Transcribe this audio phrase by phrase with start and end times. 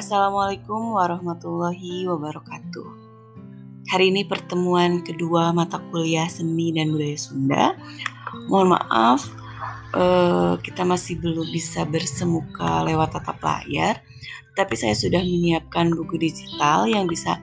[0.00, 2.88] Assalamualaikum warahmatullahi wabarakatuh.
[3.92, 7.76] Hari ini pertemuan kedua mata kuliah seni dan budaya Sunda.
[8.48, 9.28] Mohon maaf,
[9.92, 14.00] eh, kita masih belum bisa bersemuka lewat tatap layar,
[14.56, 17.36] tapi saya sudah menyiapkan buku digital yang bisa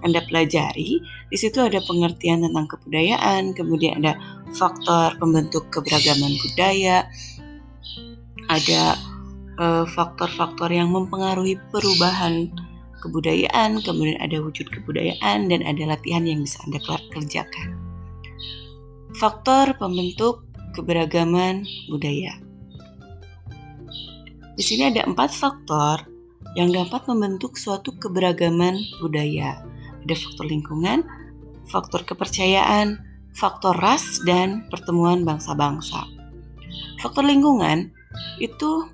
[0.00, 1.04] anda pelajari.
[1.28, 4.16] Di situ ada pengertian tentang kebudayaan, kemudian ada
[4.56, 7.04] faktor pembentuk keberagaman budaya,
[8.48, 8.96] ada
[9.90, 12.46] faktor-faktor yang mempengaruhi perubahan
[13.02, 16.78] kebudayaan, kemudian ada wujud kebudayaan, dan ada latihan yang bisa Anda
[17.10, 17.68] kerjakan.
[19.18, 20.46] Faktor pembentuk
[20.78, 22.38] keberagaman budaya.
[24.54, 26.06] Di sini ada empat faktor
[26.58, 29.62] yang dapat membentuk suatu keberagaman budaya.
[30.02, 31.06] Ada faktor lingkungan,
[31.70, 32.98] faktor kepercayaan,
[33.34, 36.06] faktor ras, dan pertemuan bangsa-bangsa.
[36.98, 37.94] Faktor lingkungan
[38.42, 38.90] itu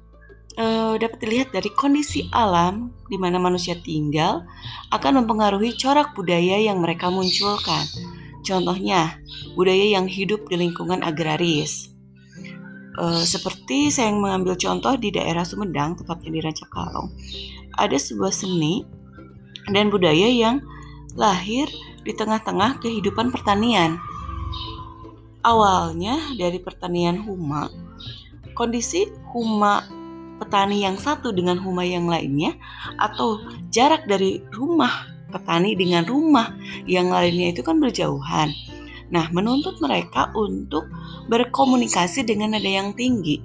[0.59, 4.47] uh, dapat dilihat dari kondisi alam di mana manusia tinggal
[4.91, 7.85] akan mempengaruhi corak budaya yang mereka munculkan.
[8.45, 9.19] Contohnya,
[9.57, 11.91] budaya yang hidup di lingkungan agraris.
[12.95, 17.09] Uh, seperti saya yang mengambil contoh di daerah Sumedang, tepatnya di Rancakalong,
[17.75, 18.87] ada sebuah seni
[19.73, 20.63] dan budaya yang
[21.17, 21.67] lahir
[22.05, 23.99] di tengah-tengah kehidupan pertanian.
[25.43, 27.73] Awalnya dari pertanian huma,
[28.55, 30.04] kondisi huma
[30.39, 32.59] petani yang satu dengan rumah yang lainnya
[32.99, 36.55] atau jarak dari rumah petani dengan rumah
[36.87, 38.55] yang lainnya itu kan berjauhan.
[39.11, 40.87] Nah, menuntut mereka untuk
[41.27, 43.43] berkomunikasi dengan nada yang tinggi.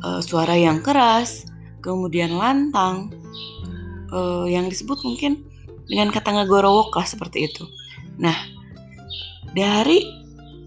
[0.00, 1.44] E, suara yang keras,
[1.84, 3.12] kemudian lantang,
[4.08, 4.18] e,
[4.52, 5.44] yang disebut mungkin
[5.84, 7.64] dengan kata ngagorowok lah seperti itu.
[8.16, 8.36] Nah,
[9.52, 10.02] dari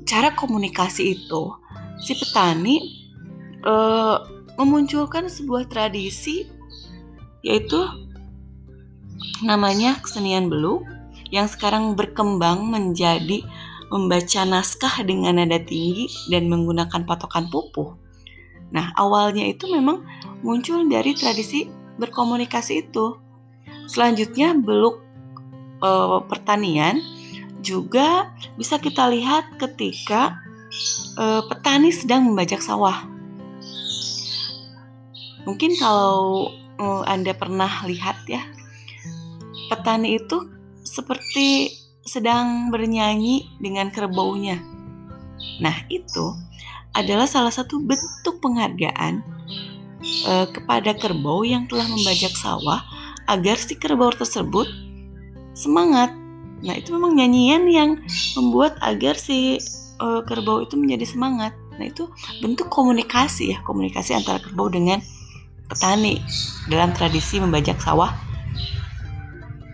[0.06, 1.44] cara komunikasi itu,
[2.02, 3.03] si petani
[3.66, 4.24] uh,
[4.60, 6.48] memunculkan sebuah tradisi
[7.44, 7.84] yaitu
[9.44, 10.88] namanya kesenian beluk
[11.34, 13.44] yang sekarang berkembang menjadi
[13.92, 17.94] membaca naskah dengan nada tinggi dan menggunakan patokan pupuh.
[18.74, 20.02] Nah, awalnya itu memang
[20.42, 21.70] muncul dari tradisi
[22.02, 23.22] berkomunikasi itu.
[23.86, 24.98] Selanjutnya beluk
[25.78, 25.90] e,
[26.26, 26.98] pertanian
[27.62, 30.42] juga bisa kita lihat ketika
[31.14, 33.13] e, petani sedang membajak sawah.
[35.44, 38.44] Mungkin kalau uh, Anda pernah lihat ya,
[39.68, 40.48] petani itu
[40.84, 41.72] seperti
[42.04, 44.60] sedang bernyanyi dengan kerbaunya.
[45.60, 46.36] Nah, itu
[46.94, 49.24] adalah salah satu bentuk penghargaan
[50.28, 52.84] uh, kepada kerbau yang telah membajak sawah
[53.28, 54.68] agar si kerbau tersebut
[55.56, 56.12] semangat.
[56.64, 57.90] Nah, itu memang nyanyian yang
[58.40, 59.60] membuat agar si
[60.00, 61.52] uh, kerbau itu menjadi semangat.
[61.76, 62.08] Nah, itu
[62.40, 65.02] bentuk komunikasi ya, komunikasi antara kerbau dengan
[65.68, 66.20] petani
[66.68, 68.12] dalam tradisi membajak sawah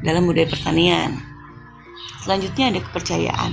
[0.03, 1.19] dalam budaya pertanian.
[2.23, 3.51] Selanjutnya ada kepercayaan.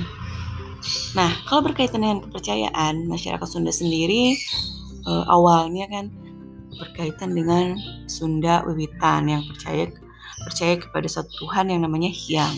[1.19, 4.38] Nah, kalau berkaitan dengan kepercayaan, masyarakat Sunda sendiri
[5.02, 6.12] e, awalnya kan
[6.76, 7.75] berkaitan dengan
[8.06, 9.91] Sunda Wiwitan yang percaya
[10.46, 12.54] percaya kepada satu Tuhan yang namanya Hyang.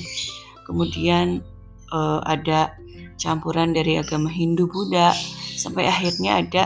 [0.68, 1.40] Kemudian
[1.88, 2.76] e, ada
[3.16, 5.16] campuran dari agama Hindu Buddha
[5.56, 6.62] sampai akhirnya ada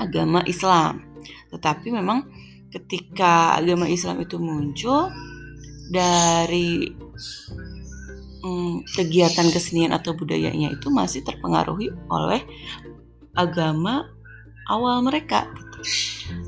[0.00, 1.09] agama Islam.
[1.50, 2.26] Tetapi memang
[2.70, 5.10] ketika agama Islam itu muncul
[5.90, 6.86] dari
[8.40, 12.40] hmm, kegiatan kesenian atau budayanya itu masih terpengaruhi oleh
[13.34, 14.06] agama
[14.70, 15.50] awal mereka.
[15.50, 15.78] Gitu.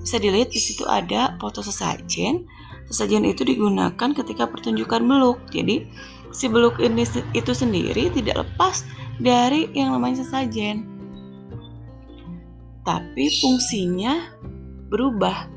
[0.07, 2.47] Bisa dilihat di situ ada foto sesajen.
[2.87, 5.43] Sesajen itu digunakan ketika pertunjukan beluk.
[5.51, 5.91] Jadi
[6.31, 7.03] si beluk ini
[7.35, 8.87] itu sendiri tidak lepas
[9.19, 10.87] dari yang namanya sesajen.
[12.83, 14.32] Tapi fungsinya
[14.93, 15.49] berubah.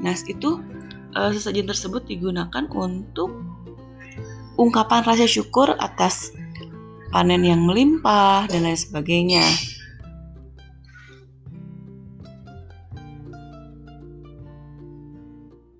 [0.00, 0.64] Nah, itu
[1.12, 3.28] uh, sesajen tersebut digunakan untuk
[4.56, 6.32] ungkapan rasa syukur atas
[7.12, 9.44] panen yang melimpah dan lain sebagainya.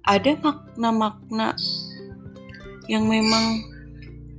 [0.05, 1.55] Ada makna-makna
[2.91, 3.63] yang memang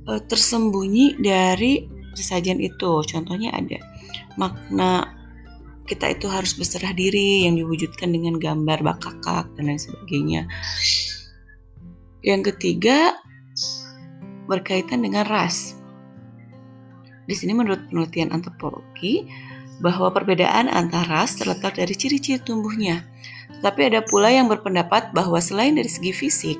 [0.04, 3.00] uh, tersembunyi dari sesajen itu.
[3.08, 3.80] Contohnya ada
[4.36, 5.21] makna
[5.92, 10.48] kita itu harus berserah diri yang diwujudkan dengan gambar bakakak dan lain sebagainya.
[12.24, 13.20] Yang ketiga
[14.48, 15.76] berkaitan dengan ras.
[17.28, 19.28] Di sini menurut penelitian antropologi
[19.84, 23.04] bahwa perbedaan antar ras terletak dari ciri-ciri tumbuhnya.
[23.60, 26.58] Tapi ada pula yang berpendapat bahwa selain dari segi fisik,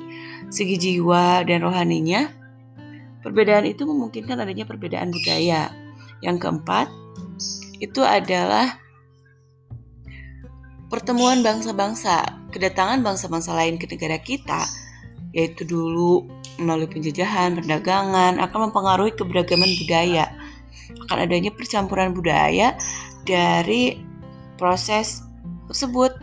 [0.53, 2.29] segi jiwa dan rohaninya,
[3.25, 5.73] perbedaan itu memungkinkan adanya perbedaan budaya.
[6.23, 6.87] Yang keempat,
[7.83, 8.79] itu adalah
[10.93, 12.21] pertemuan bangsa-bangsa,
[12.53, 14.61] kedatangan bangsa-bangsa lain ke negara kita,
[15.33, 16.29] yaitu dulu
[16.61, 20.29] melalui penjajahan, perdagangan, akan mempengaruhi keberagaman budaya.
[21.09, 22.77] Akan adanya percampuran budaya
[23.25, 23.97] dari
[24.61, 25.25] proses
[25.65, 26.13] tersebut.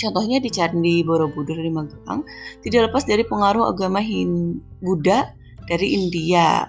[0.00, 2.24] Contohnya di Candi Borobudur di Magelang,
[2.64, 5.28] tidak lepas dari pengaruh agama Hindu Buddha
[5.68, 6.64] dari India.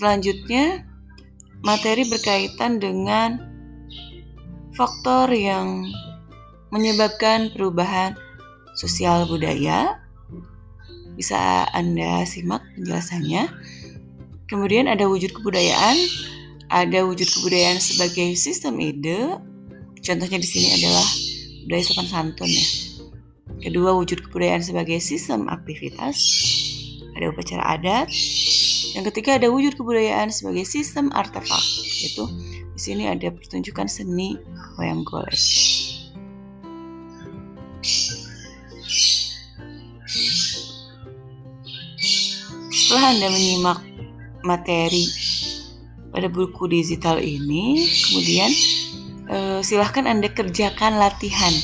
[0.00, 0.80] Selanjutnya,
[1.60, 3.36] materi berkaitan dengan
[4.72, 5.84] faktor yang
[6.72, 8.16] menyebabkan perubahan
[8.72, 10.00] sosial budaya.
[11.20, 13.44] Bisa Anda simak penjelasannya.
[14.48, 16.00] Kemudian ada wujud kebudayaan,
[16.72, 19.36] ada wujud kebudayaan sebagai sistem ide.
[20.00, 21.04] Contohnya di sini adalah
[21.68, 22.66] budaya sopan santun ya.
[23.68, 26.16] Kedua, wujud kebudayaan sebagai sistem aktivitas.
[27.20, 28.08] Ada upacara adat,
[28.96, 31.62] yang ketiga ada wujud kebudayaan sebagai sistem artefak,
[32.00, 32.24] yaitu
[32.74, 34.38] di sini ada pertunjukan seni
[34.80, 35.36] wayang golek.
[42.70, 43.78] Setelah Anda menyimak
[44.42, 45.06] materi
[46.10, 48.50] pada buku digital ini, kemudian
[49.30, 51.54] eh, silahkan Anda kerjakan latihan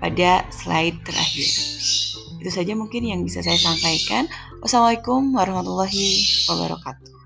[0.00, 2.03] pada slide terakhir.
[2.44, 4.28] Itu saja mungkin yang bisa saya sampaikan.
[4.60, 7.23] Wassalamualaikum warahmatullahi wabarakatuh.